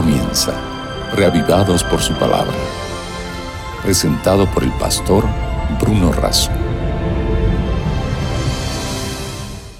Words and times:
comienza, 0.00 0.52
reavivados 1.16 1.82
por 1.82 1.98
su 1.98 2.14
palabra. 2.14 2.54
Presentado 3.82 4.46
por 4.54 4.62
el 4.62 4.70
pastor 4.78 5.24
Bruno 5.80 6.12
Razo. 6.12 6.52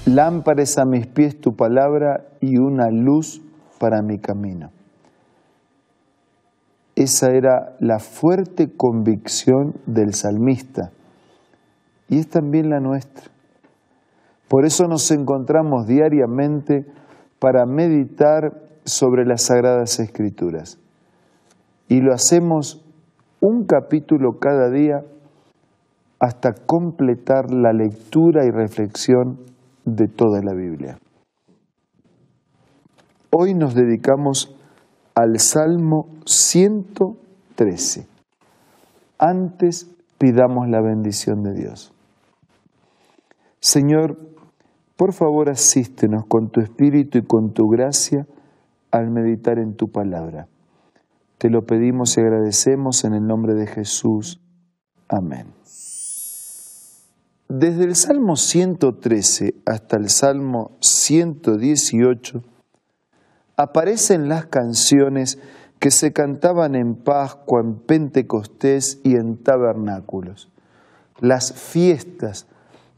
Lámparas 0.05 0.77
a 0.77 0.83
mis 0.83 1.07
pies 1.07 1.39
tu 1.39 1.55
palabra 1.55 2.25
y 2.41 2.57
una 2.57 2.89
luz 2.89 3.41
para 3.79 4.01
mi 4.01 4.19
camino. 4.19 4.71
Esa 6.95 7.31
era 7.31 7.77
la 7.79 7.99
fuerte 7.99 8.75
convicción 8.75 9.75
del 9.85 10.13
salmista 10.13 10.91
y 12.09 12.19
es 12.19 12.27
también 12.27 12.69
la 12.69 12.81
nuestra. 12.81 13.23
Por 14.49 14.65
eso 14.65 14.85
nos 14.85 15.09
encontramos 15.11 15.87
diariamente 15.87 16.85
para 17.39 17.65
meditar 17.65 18.67
sobre 18.89 19.25
las 19.25 19.43
Sagradas 19.43 19.99
Escrituras. 19.99 20.79
Y 21.87 22.01
lo 22.01 22.13
hacemos 22.13 22.85
un 23.39 23.65
capítulo 23.65 24.39
cada 24.39 24.69
día 24.69 25.03
hasta 26.19 26.53
completar 26.53 27.51
la 27.53 27.71
lectura 27.71 28.45
y 28.45 28.51
reflexión 28.51 29.39
de 29.85 30.07
toda 30.07 30.41
la 30.43 30.53
Biblia. 30.53 30.99
Hoy 33.31 33.53
nos 33.53 33.73
dedicamos 33.75 34.55
al 35.15 35.39
Salmo 35.39 36.09
113. 36.25 38.07
Antes 39.17 39.89
pidamos 40.17 40.67
la 40.67 40.81
bendición 40.81 41.43
de 41.43 41.53
Dios. 41.53 41.93
Señor, 43.61 44.17
por 44.97 45.13
favor 45.13 45.49
asístenos 45.49 46.25
con 46.27 46.49
tu 46.49 46.59
espíritu 46.59 47.19
y 47.19 47.23
con 47.23 47.53
tu 47.53 47.69
gracia 47.69 48.27
al 48.91 49.09
meditar 49.09 49.59
en 49.59 49.75
tu 49.75 49.91
palabra. 49.91 50.47
Te 51.37 51.49
lo 51.49 51.65
pedimos 51.65 52.17
y 52.17 52.21
agradecemos 52.21 53.05
en 53.05 53.13
el 53.13 53.25
nombre 53.25 53.53
de 53.53 53.67
Jesús. 53.67 54.41
Amén. 55.07 55.47
Desde 57.47 57.83
el 57.83 57.95
Salmo 57.95 58.35
113 58.35 59.55
hasta 59.65 59.97
el 59.97 60.09
Salmo 60.09 60.77
118 60.81 62.43
aparecen 63.57 64.29
las 64.29 64.45
canciones 64.45 65.39
que 65.79 65.91
se 65.91 66.13
cantaban 66.13 66.75
en 66.75 66.95
Pascua, 66.95 67.61
en 67.61 67.79
Pentecostés 67.79 68.99
y 69.03 69.15
en 69.15 69.41
tabernáculos, 69.41 70.51
las 71.19 71.53
fiestas 71.53 72.47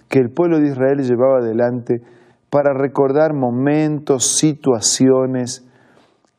que 0.09 0.19
el 0.19 0.31
pueblo 0.31 0.59
de 0.59 0.69
Israel 0.69 1.03
llevaba 1.03 1.39
adelante 1.39 2.01
para 2.49 2.73
recordar 2.73 3.33
momentos, 3.33 4.25
situaciones, 4.35 5.65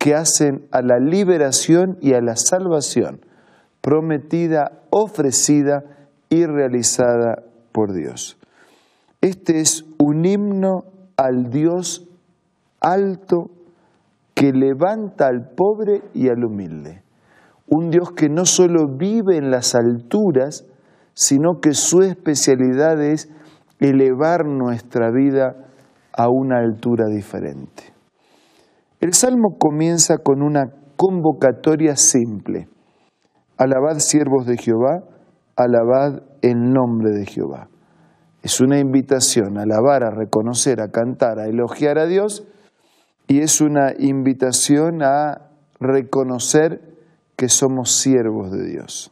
que 0.03 0.17
hacen 0.17 0.67
a 0.73 0.83
la 0.83 0.99
liberación 0.99 1.97
y 2.01 2.15
a 2.15 2.21
la 2.21 2.35
salvación 2.35 3.21
prometida, 3.81 4.83
ofrecida 4.91 5.85
y 6.29 6.45
realizada 6.45 7.45
por 7.71 7.93
Dios. 7.93 8.37
Este 9.21 9.61
es 9.61 9.85
un 9.99 10.25
himno 10.25 10.87
al 11.17 11.51
Dios 11.51 12.09
alto 12.81 13.53
que 14.35 14.53
levanta 14.53 15.29
al 15.29 15.51
pobre 15.55 16.03
y 16.15 16.31
al 16.31 16.45
humilde. 16.45 17.05
Un 17.69 17.91
Dios 17.91 18.11
que 18.11 18.29
no 18.29 18.45
solo 18.45 18.89
vive 18.89 19.37
en 19.37 19.53
las 19.53 19.77
alturas, 19.77 20.67
sino 21.15 21.61
que 21.61 21.75
su 21.75 22.03
especialidad 22.03 23.01
es 23.01 23.31
elevar 23.79 24.47
nuestra 24.47 25.13
vida 25.13 25.55
a 26.13 26.29
una 26.29 26.59
altura 26.59 27.07
diferente. 27.07 27.92
El 29.03 29.15
salmo 29.15 29.59
comienza 29.59 30.19
con 30.19 30.43
una 30.43 30.73
convocatoria 30.97 31.97
simple. 31.97 32.69
Alabad 33.57 33.99
siervos 33.99 34.47
de 34.47 34.57
Jehová, 34.57 35.03
alabad 35.57 36.23
el 36.41 36.73
nombre 36.73 37.11
de 37.11 37.27
Jehová. 37.27 37.69
Es 38.45 38.61
una 38.61 38.79
invitación 38.79 39.59
a 39.59 39.63
alabar, 39.63 40.05
a 40.05 40.13
reconocer, 40.13 40.81
a 40.81 40.93
cantar, 40.93 41.41
a 41.41 41.49
elogiar 41.49 41.99
a 41.99 42.07
Dios 42.07 42.47
y 43.27 43.41
es 43.41 43.61
una 43.61 43.93
invitación 43.99 45.03
a 45.03 45.51
reconocer 45.81 46.81
que 47.35 47.49
somos 47.49 47.91
siervos 47.91 48.53
de 48.53 48.71
Dios. 48.71 49.11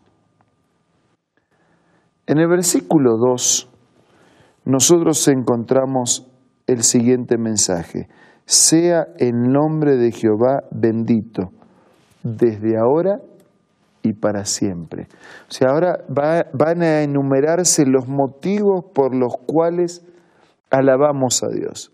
En 2.28 2.38
el 2.38 2.46
versículo 2.46 3.16
2 3.16 3.68
nosotros 4.66 5.26
encontramos 5.26 6.30
el 6.68 6.84
siguiente 6.84 7.38
mensaje 7.38 8.06
sea 8.50 9.06
el 9.18 9.52
nombre 9.52 9.96
de 9.96 10.10
Jehová 10.10 10.64
bendito, 10.72 11.52
desde 12.24 12.76
ahora 12.76 13.20
y 14.02 14.14
para 14.14 14.44
siempre. 14.44 15.06
O 15.48 15.52
sea, 15.52 15.68
ahora 15.68 16.00
van 16.08 16.82
a 16.82 17.02
enumerarse 17.02 17.86
los 17.86 18.08
motivos 18.08 18.86
por 18.92 19.14
los 19.14 19.36
cuales 19.46 20.04
alabamos 20.68 21.44
a 21.44 21.48
Dios. 21.48 21.92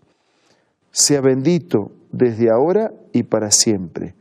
Sea 0.89 1.21
bendito 1.21 1.91
desde 2.11 2.49
ahora 2.49 2.89
y 3.13 3.21
para 3.21 3.51
siempre. 3.51 4.15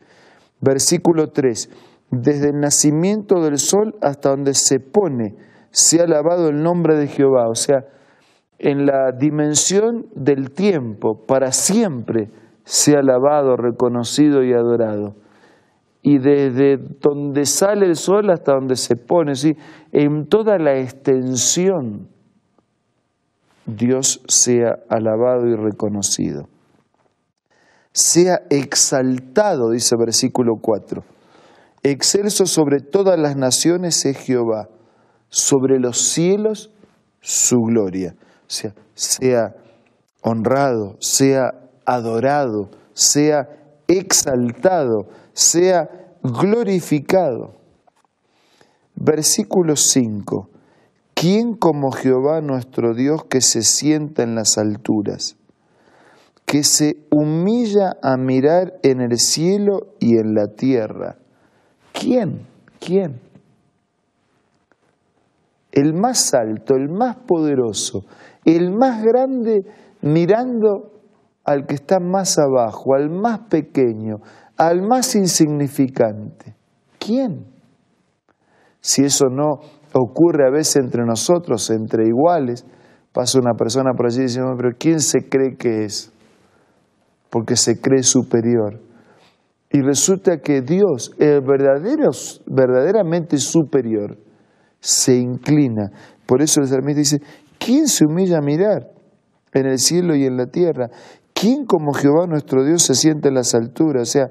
Versículo 0.61 1.31
3. 1.31 1.71
Desde 2.11 2.51
el 2.51 2.61
nacimiento 2.61 3.41
del 3.41 3.57
sol 3.57 3.95
hasta 4.03 4.29
donde 4.29 4.53
se 4.53 4.79
pone, 4.79 5.37
sea 5.71 6.05
alabado 6.05 6.49
el 6.51 6.63
nombre 6.63 6.99
de 6.99 7.07
Jehová. 7.07 7.49
O 7.49 7.55
sea, 7.55 7.87
en 8.59 8.87
la 8.87 9.13
dimensión 9.13 10.07
del 10.15 10.51
tiempo, 10.51 11.27
para 11.27 11.53
siempre, 11.53 12.31
sea 12.65 13.01
alabado, 13.01 13.57
reconocido 13.57 14.43
y 14.43 14.53
adorado. 14.53 15.15
Y 16.03 16.19
desde 16.19 16.79
donde 17.01 17.45
sale 17.45 17.87
el 17.87 17.97
sol 17.97 18.31
hasta 18.31 18.53
donde 18.53 18.77
se 18.77 18.97
pone, 18.97 19.35
¿sí? 19.35 19.57
en 19.93 20.27
toda 20.27 20.59
la 20.59 20.79
extensión, 20.79 22.09
Dios 23.67 24.23
sea 24.29 24.79
alabado 24.89 25.47
y 25.49 25.57
reconocido. 25.57 26.49
Sea 27.93 28.43
exaltado, 28.51 29.71
dice 29.71 29.97
versículo 29.99 30.55
4. 30.61 31.03
Excelso 31.83 32.47
sobre 32.47 32.81
todas 32.81 33.19
las 33.19 33.37
naciones 33.37 34.05
es 34.07 34.19
Jehová, 34.19 34.69
sobre 35.29 35.79
los 35.79 35.99
cielos 35.99 36.71
su 37.21 37.59
gloria 37.63 38.15
sea, 38.47 38.75
sea 38.95 39.55
honrado, 40.23 40.97
sea 41.01 41.55
adorado, 41.85 42.71
sea 42.95 43.49
exaltado, 43.87 45.09
sea 45.33 45.89
glorificado. 46.23 47.55
Versículo 48.95 49.77
5. 49.77 50.49
¿Quién 51.15 51.55
como 51.55 51.93
Jehová 51.93 52.41
nuestro 52.41 52.95
Dios 52.95 53.25
que 53.25 53.41
se 53.41 53.63
sienta 53.63 54.23
en 54.23 54.35
las 54.35 54.59
alturas, 54.59 55.37
que 56.45 56.63
se 56.63 56.99
humilla 57.11 57.97
a 58.03 58.17
mirar 58.17 58.79
en 58.83 59.01
el 59.01 59.19
cielo 59.19 59.95
y 59.99 60.19
en 60.19 60.35
la 60.35 60.49
tierra? 60.49 61.17
¿Quién? 61.93 62.47
¿Quién? 62.81 63.21
El 65.73 65.95
más 65.95 66.35
alto, 66.35 66.75
el 66.75 66.89
más 66.89 67.17
poderoso, 67.17 68.05
el 68.47 68.73
más 68.73 69.03
grande 69.03 69.61
mirando 70.01 70.93
al 71.45 71.67
que 71.67 71.75
está 71.75 71.99
más 72.01 72.39
abajo, 72.39 72.95
al 72.95 73.11
más 73.11 73.41
pequeño, 73.51 74.17
al 74.57 74.83
más 74.83 75.15
insignificante. 75.15 76.55
¿Quién? 76.99 77.45
Si 78.81 79.05
eso 79.05 79.27
no 79.31 79.61
ocurre 79.93 80.47
a 80.47 80.51
veces 80.51 80.77
entre 80.77 81.05
nosotros, 81.05 81.71
entre 81.71 82.07
iguales, 82.07 82.65
pasa 83.13 83.41
una 83.41 83.55
persona 83.55 83.93
por 83.95 84.07
allí 84.07 84.23
diciendo, 84.23 84.55
pero 84.57 84.71
¿quién 84.79 85.01
se 85.01 85.29
cree 85.29 85.57
que 85.57 85.85
es? 85.85 86.13
Porque 87.31 87.57
se 87.57 87.81
cree 87.81 88.03
superior. 88.03 88.81
Y 89.73 89.81
resulta 89.81 90.39
que 90.39 90.63
Dios, 90.63 91.13
el 91.19 91.41
verdadero, 91.41 92.11
verdaderamente 92.47 93.39
superior, 93.39 94.17
se 94.81 95.17
inclina. 95.17 95.91
Por 96.27 96.43
eso 96.43 96.61
el 96.61 96.69
salmista 96.69 97.01
dice, 97.01 97.19
¿Quién 97.59 97.89
se 97.89 98.05
humilla 98.05 98.39
a 98.39 98.43
mirar 98.43 98.91
en 99.53 99.67
el 99.67 99.79
cielo 99.79 100.15
y 100.15 100.25
en 100.25 100.37
la 100.37 100.47
tierra? 100.47 100.91
¿Quién 101.33 101.67
como 101.67 101.93
Jehová 101.93 102.27
nuestro 102.27 102.65
Dios 102.65 102.83
se 102.83 102.95
siente 102.95 103.29
en 103.29 103.35
las 103.35 103.55
alturas? 103.55 104.09
O 104.09 104.13
sea, 104.13 104.31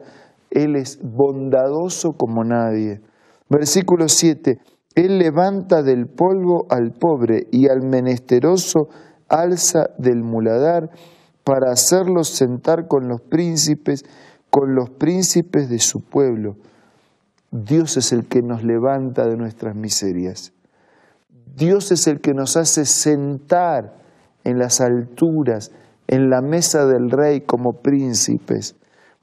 Él 0.50 0.76
es 0.76 1.00
bondadoso 1.04 2.14
como 2.14 2.44
nadie. 2.44 3.02
Versículo 3.50 4.08
7. 4.08 4.58
Él 4.96 5.20
levanta 5.20 5.84
del 5.84 6.08
polvo 6.08 6.66
al 6.70 6.94
pobre 6.94 7.48
y 7.52 7.68
al 7.70 7.82
menesteroso 7.82 8.88
alza 9.28 9.90
del 9.98 10.24
muladar 10.24 10.90
para 11.44 11.72
hacerlos 11.72 12.30
sentar 12.30 12.88
con 12.88 13.08
los 13.08 13.22
príncipes, 13.22 14.04
con 14.50 14.74
los 14.74 14.90
príncipes 14.90 15.70
de 15.70 15.80
su 15.80 16.02
pueblo. 16.02 16.56
Dios 17.52 17.98
es 17.98 18.12
el 18.14 18.28
que 18.28 18.42
nos 18.42 18.64
levanta 18.64 19.28
de 19.28 19.38
nuestras 19.38 19.76
miserias. 19.76 20.55
Dios 21.46 21.92
es 21.92 22.08
el 22.08 22.20
que 22.20 22.34
nos 22.34 22.58
hace 22.58 22.86
sentar 22.86 23.94
en 24.44 24.58
las 24.58 24.82
alturas, 24.82 25.72
en 26.08 26.30
la 26.30 26.42
mesa 26.42 26.86
del 26.86 27.10
rey 27.10 27.42
como 27.42 27.82
príncipes. 27.82 28.76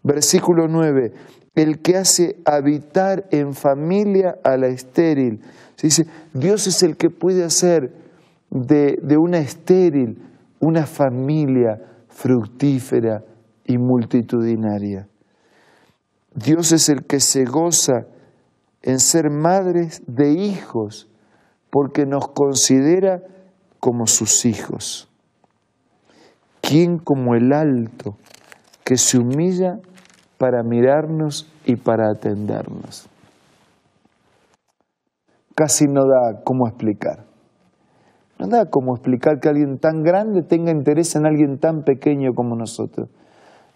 Versículo 0.03 0.67
9, 0.69 1.13
el 1.55 1.81
que 1.81 1.97
hace 1.97 2.37
habitar 2.45 3.27
en 3.31 3.55
familia 3.55 4.37
a 4.43 4.57
la 4.57 4.69
estéril. 4.69 5.41
Se 5.77 5.89
dice, 5.89 6.07
Dios 6.33 6.67
es 6.67 6.83
el 6.83 6.97
que 6.97 7.11
puede 7.11 7.45
hacer 7.45 7.93
de, 8.51 8.99
de 9.03 9.17
una 9.17 9.39
estéril 9.39 10.19
una 10.63 10.87
familia 10.87 11.77
fructífera 12.09 13.25
y 13.65 13.79
multitudinaria. 13.79 15.09
Dios 16.35 16.71
es 16.71 16.89
el 16.89 17.05
que 17.05 17.19
se 17.19 17.45
goza 17.45 18.07
en 18.81 19.01
ser 19.01 19.29
madres 19.29 20.03
de 20.07 20.31
hijos 20.31 21.11
porque 21.73 22.05
nos 22.05 22.29
considera 22.29 23.23
como 23.81 24.07
sus 24.07 24.45
hijos. 24.45 25.09
¿Quién 26.61 26.99
como 26.99 27.35
el 27.35 27.51
alto 27.53 28.17
que 28.85 28.99
se 28.99 29.19
humilla 29.19 29.79
para 30.37 30.63
mirarnos 30.63 31.51
y 31.65 31.77
para 31.77 32.11
atendernos? 32.11 33.09
Casi 35.55 35.87
no 35.87 36.03
da 36.03 36.43
cómo 36.45 36.69
explicar. 36.69 37.25
No 38.39 38.49
da 38.49 38.67
cómo 38.67 38.95
explicar 38.95 39.41
que 39.41 39.49
alguien 39.49 39.79
tan 39.79 40.03
grande 40.03 40.43
tenga 40.43 40.73
interés 40.73 41.17
en 41.17 41.27
alguien 41.27 41.59
tan 41.59 41.85
pequeño 41.85 42.35
como 42.35 42.55
nosotros. 42.55 43.09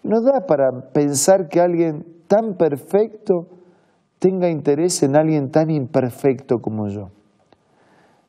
No 0.03 0.21
da 0.21 0.45
para 0.45 0.91
pensar 0.93 1.47
que 1.49 1.61
alguien 1.61 2.05
tan 2.27 2.57
perfecto 2.57 3.47
tenga 4.19 4.49
interés 4.49 5.01
en 5.01 5.15
alguien 5.15 5.49
tan 5.49 5.71
imperfecto 5.71 6.59
como 6.59 6.89
yo. 6.89 7.16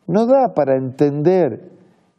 No 0.09 0.27
da 0.27 0.55
para 0.55 0.77
entender 0.77 1.71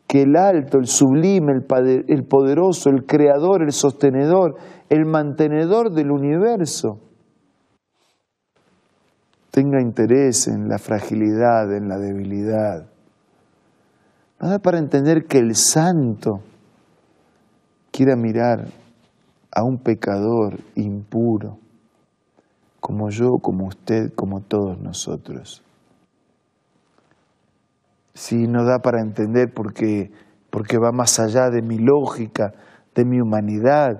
que 0.07 0.21
el 0.21 0.35
alto, 0.35 0.77
el 0.77 0.85
sublime, 0.85 1.53
el 1.53 2.23
poderoso, 2.23 2.89
el 2.91 3.05
creador, 3.05 3.63
el 3.63 3.71
sostenedor, 3.71 4.55
el 4.89 5.05
mantenedor 5.05 5.91
del 5.91 6.11
universo, 6.11 6.99
tenga 9.51 9.81
interés 9.81 10.47
en 10.47 10.69
la 10.69 10.77
fragilidad, 10.77 11.75
en 11.75 11.89
la 11.89 11.97
debilidad. 11.97 12.87
Nada 14.39 14.59
para 14.59 14.77
entender 14.77 15.25
que 15.25 15.39
el 15.39 15.55
santo 15.55 16.41
quiera 17.91 18.15
mirar 18.15 18.67
a 19.51 19.63
un 19.63 19.79
pecador 19.79 20.59
impuro, 20.75 21.57
como 22.79 23.09
yo, 23.09 23.39
como 23.41 23.65
usted, 23.65 24.13
como 24.15 24.41
todos 24.41 24.79
nosotros 24.79 25.63
si 28.19 28.47
no 28.47 28.65
da 28.65 28.79
para 28.79 28.99
entender 28.99 29.53
porque, 29.55 30.11
porque 30.49 30.77
va 30.77 30.91
más 30.91 31.21
allá 31.21 31.49
de 31.49 31.61
mi 31.61 31.77
lógica, 31.77 32.51
de 32.93 33.05
mi 33.05 33.21
humanidad, 33.21 33.91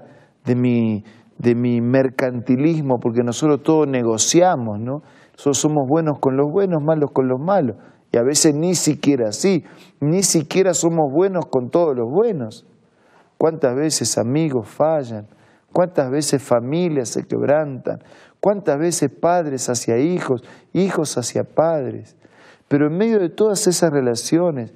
de 0.44 0.56
mi, 0.56 1.06
de 1.38 1.56
mi 1.56 1.80
mercantilismo, 1.80 3.00
porque 3.00 3.22
nosotros 3.24 3.64
todos 3.64 3.88
negociamos, 3.88 4.78
¿no? 4.78 5.04
Nosotros 5.32 5.58
somos 5.60 5.88
buenos 5.88 6.20
con 6.20 6.36
los 6.36 6.52
buenos, 6.52 6.84
malos 6.84 7.12
con 7.14 7.30
los 7.30 7.40
malos. 7.40 7.78
Y 8.12 8.18
a 8.18 8.22
veces 8.22 8.54
ni 8.54 8.76
siquiera 8.76 9.30
así, 9.30 9.64
ni 10.02 10.22
siquiera 10.24 10.74
somos 10.74 11.14
buenos 11.14 11.46
con 11.46 11.70
todos 11.70 11.96
los 11.96 12.12
buenos. 12.12 12.68
¿Cuántas 13.38 13.74
veces 13.74 14.18
amigos 14.18 14.68
fallan? 14.68 15.28
¿Cuántas 15.72 16.12
veces 16.12 16.44
familias 16.44 17.08
se 17.08 17.24
quebrantan? 17.24 18.00
¿Cuántas 18.42 18.80
veces 18.80 19.12
padres 19.18 19.70
hacia 19.70 19.98
hijos, 19.98 20.44
hijos 20.74 21.18
hacia 21.18 21.46
padres? 21.46 22.19
Pero 22.70 22.88
en 22.88 22.98
medio 22.98 23.20
de 23.20 23.30
todas 23.30 23.68
esas 23.68 23.92
relaciones, 23.92 24.72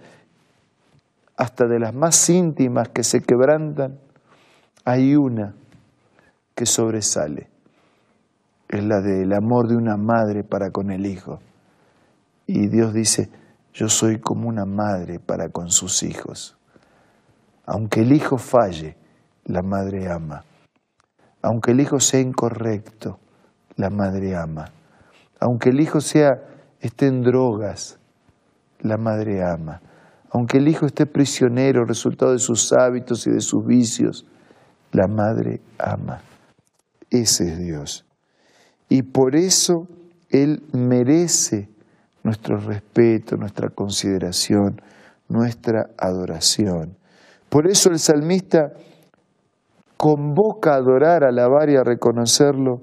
hasta 1.38 1.68
de 1.68 1.80
las 1.80 1.94
más 1.94 2.30
íntimas 2.30 2.90
que 2.90 3.04
se 3.04 3.22
quebrantan, 3.22 4.00
hay 4.84 5.16
una 5.16 5.54
que 6.56 6.66
sobresale. 6.66 7.48
Es 8.68 8.84
la 8.84 9.00
del 9.00 9.32
amor 9.34 9.68
de 9.68 9.76
una 9.76 9.96
madre 9.96 10.44
para 10.44 10.72
con 10.72 10.90
el 10.90 11.06
hijo. 11.06 11.40
Y 12.48 12.68
Dios 12.68 12.94
dice, 12.94 13.30
yo 13.74 13.88
soy 13.90 14.20
como 14.20 14.50
una 14.50 14.66
madre 14.66 15.20
para 15.20 15.50
con 15.50 15.70
sus 15.70 16.02
hijos. 16.02 16.58
Aunque 17.66 18.02
el 18.02 18.12
hijo 18.12 18.40
falle, 18.40 18.98
la 19.46 19.62
madre 19.62 20.12
ama. 20.12 20.44
Aunque 21.44 21.72
el 21.72 21.80
hijo 21.80 22.00
sea 22.00 22.22
incorrecto, 22.22 23.20
la 23.76 23.92
madre 23.92 24.36
ama. 24.36 24.72
Aunque 25.40 25.70
el 25.70 25.80
hijo 25.80 26.02
sea 26.02 26.53
esté 26.84 27.08
en 27.08 27.24
drogas, 27.24 27.98
la 28.82 28.98
madre 28.98 29.42
ama. 29.42 29.82
Aunque 30.30 30.58
el 30.58 30.68
hijo 30.68 30.86
esté 30.86 31.06
prisionero, 31.06 31.86
resultado 31.86 32.34
de 32.34 32.40
sus 32.40 32.74
hábitos 32.74 33.26
y 33.26 33.32
de 33.32 33.40
sus 33.40 33.66
vicios, 33.66 34.26
la 34.92 35.08
madre 35.08 35.62
ama. 35.80 36.22
Ese 37.10 37.46
es 37.46 37.58
Dios. 37.58 38.06
Y 38.90 39.04
por 39.04 39.36
eso 39.36 39.88
Él 40.30 40.62
merece 40.74 41.70
nuestro 42.24 42.58
respeto, 42.58 43.38
nuestra 43.38 43.70
consideración, 43.70 44.82
nuestra 45.30 45.90
adoración. 45.98 46.98
Por 47.50 47.68
eso 47.68 47.92
el 47.92 48.00
salmista 48.00 48.74
convoca 49.96 50.74
a 50.74 50.78
adorar, 50.78 51.24
a 51.24 51.30
alabar 51.30 51.70
y 51.70 51.78
a 51.78 51.84
reconocerlo, 51.84 52.82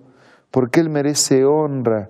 porque 0.51 0.81
Él 0.81 0.89
merece 0.89 1.45
honra, 1.45 2.09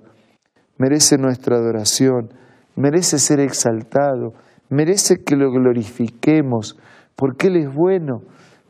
merece 0.81 1.19
nuestra 1.19 1.57
adoración, 1.57 2.31
merece 2.75 3.19
ser 3.19 3.39
exaltado, 3.39 4.33
merece 4.71 5.23
que 5.23 5.37
lo 5.37 5.51
glorifiquemos, 5.51 6.79
porque 7.17 7.49
Él 7.49 7.57
es 7.57 7.75
bueno, 7.75 8.23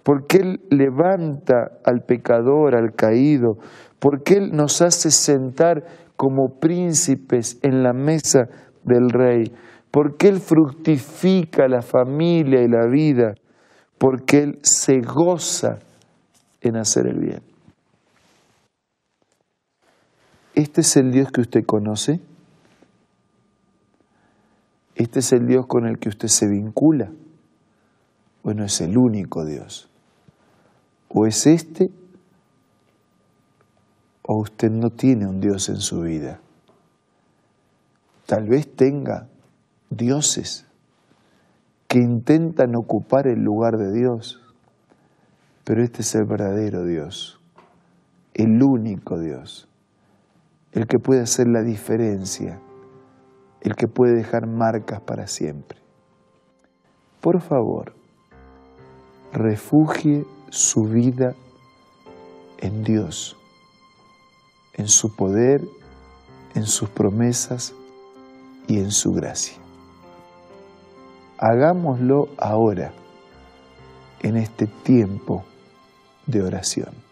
porque 0.03 0.39
Él 0.39 0.61
levanta 0.71 1.71
al 1.85 2.01
pecador, 2.01 2.75
al 2.75 2.97
caído, 2.97 3.59
porque 4.01 4.39
Él 4.39 4.51
nos 4.53 4.83
hace 4.83 5.13
sentar 5.13 5.85
como 6.17 6.59
príncipes 6.61 7.61
en 7.63 7.85
la 7.85 7.93
mesa 7.93 8.49
del 8.83 9.09
rey, 9.09 9.45
porque 9.93 10.27
Él 10.27 10.41
fructifica 10.41 11.69
la 11.69 11.81
familia 11.81 12.61
y 12.61 12.69
la 12.69 12.89
vida, 12.89 13.35
porque 13.99 14.43
Él 14.43 14.59
se 14.63 14.99
goza 15.01 15.79
en 16.61 16.77
hacer 16.77 17.07
el 17.07 17.21
bien. 17.21 17.50
¿Este 20.55 20.81
es 20.81 20.97
el 20.97 21.13
Dios 21.13 21.31
que 21.31 21.43
usted 21.43 21.65
conoce? 21.65 22.21
¿Este 24.97 25.21
es 25.21 25.33
el 25.33 25.47
Dios 25.47 25.67
con 25.67 25.87
el 25.87 25.99
que 25.99 26.09
usted 26.09 26.29
se 26.29 26.49
vincula? 26.49 27.13
Bueno, 28.43 28.65
es 28.65 28.81
el 28.81 28.99
único 28.99 29.45
Dios. 29.45 29.89
O 31.09 31.27
es 31.27 31.47
este, 31.47 31.91
o 34.23 34.39
usted 34.39 34.71
no 34.71 34.91
tiene 34.91 35.27
un 35.27 35.41
Dios 35.41 35.69
en 35.69 35.77
su 35.77 36.03
vida. 36.03 36.41
Tal 38.27 38.49
vez 38.49 38.75
tenga 38.75 39.29
dioses 39.89 40.67
que 41.89 41.99
intentan 41.99 42.77
ocupar 42.77 43.27
el 43.27 43.43
lugar 43.43 43.77
de 43.77 43.93
Dios, 43.93 44.41
pero 45.65 45.83
este 45.83 46.03
es 46.03 46.15
el 46.15 46.25
verdadero 46.25 46.85
Dios, 46.85 47.41
el 48.35 48.63
único 48.63 49.19
Dios 49.19 49.70
el 50.73 50.87
que 50.87 50.99
puede 50.99 51.23
hacer 51.23 51.49
la 51.49 51.63
diferencia, 51.63 52.61
el 53.61 53.75
que 53.75 53.89
puede 53.89 54.15
dejar 54.15 54.47
marcas 54.47 55.01
para 55.01 55.27
siempre. 55.27 55.79
Por 57.21 57.41
favor, 57.41 57.95
refugie 59.33 60.25
su 60.49 60.85
vida 60.85 61.35
en 62.59 62.83
Dios, 62.85 63.37
en 64.75 64.89
su 64.89 65.15
poder, 65.15 65.63
en 66.55 66.67
sus 66.67 66.89
promesas 66.89 67.75
y 68.67 68.79
en 68.79 68.91
su 68.91 69.13
gracia. 69.13 69.59
Hagámoslo 71.39 72.29
ahora, 72.39 72.93
en 74.23 74.37
este 74.37 74.67
tiempo 74.67 75.45
de 76.27 76.43
oración. 76.43 77.10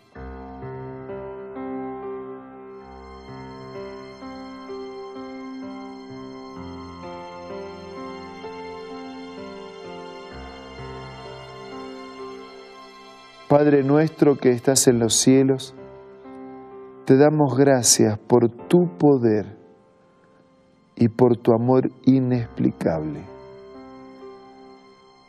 Padre 13.49 13.83
nuestro 13.83 14.37
que 14.37 14.51
estás 14.51 14.89
en 14.89 14.99
los 14.99 15.15
cielos, 15.15 15.75
te 17.07 17.17
damos 17.17 17.57
gracias 17.57 18.19
por 18.19 18.51
tu 18.51 18.99
poder 18.99 19.57
y 20.97 21.09
por 21.09 21.39
tu 21.39 21.55
amor 21.55 21.91
inexplicable, 22.05 23.23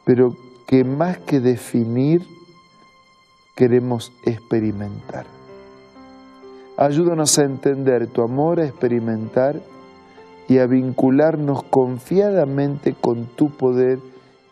pero 0.05 0.35
que 0.67 0.83
más 0.83 1.19
que 1.19 1.39
definir, 1.39 2.21
queremos 3.55 4.11
experimentar. 4.25 5.25
Ayúdanos 6.75 7.39
a 7.39 7.43
entender 7.43 8.07
tu 8.07 8.21
amor, 8.21 8.59
a 8.59 8.65
experimentar 8.65 9.61
y 10.49 10.57
a 10.57 10.65
vincularnos 10.65 11.63
confiadamente 11.63 12.95
con 12.99 13.27
tu 13.27 13.49
poder 13.49 13.99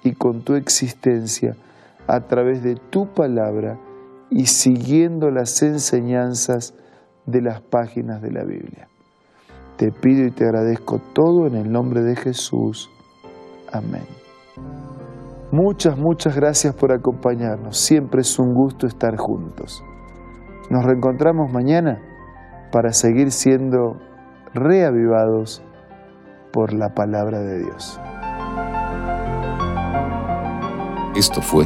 y 0.06 0.14
con 0.14 0.44
tu 0.44 0.56
existencia 0.56 1.58
a 2.08 2.22
través 2.22 2.64
de 2.64 2.76
tu 2.76 3.08
palabra 3.14 3.78
y 4.30 4.46
siguiendo 4.46 5.30
las 5.30 5.62
enseñanzas 5.62 6.74
de 7.26 7.42
las 7.42 7.62
páginas 7.62 8.22
de 8.22 8.32
la 8.32 8.44
Biblia. 8.44 8.88
Te 9.78 9.92
pido 9.92 10.26
y 10.26 10.32
te 10.32 10.46
agradezco 10.46 11.00
todo 11.14 11.46
en 11.46 11.56
el 11.56 11.72
nombre 11.72 12.02
de 12.02 12.16
Jesús. 12.16 12.90
Amén. 13.72 14.06
Muchas, 15.52 15.98
muchas 15.98 16.36
gracias 16.36 16.76
por 16.76 16.92
acompañarnos. 16.92 17.78
Siempre 17.78 18.22
es 18.22 18.40
un 18.40 18.54
gusto 18.54 18.88
estar 18.88 19.16
juntos. 19.18 19.84
Nos 20.70 20.84
reencontramos 20.84 21.52
mañana 21.52 22.02
para 22.72 22.92
seguir 22.92 23.32
siendo 23.32 23.98
reavivados 24.54 25.64
por 26.52 26.74
la 26.74 26.90
palabra 26.90 27.40
de 27.40 27.60
Dios. 27.60 28.00
Esto 31.16 31.42
fue 31.42 31.66